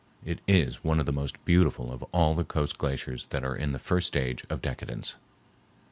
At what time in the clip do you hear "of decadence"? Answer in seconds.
4.49-5.13